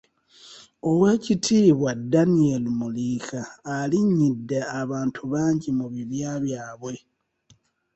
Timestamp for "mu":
5.77-5.85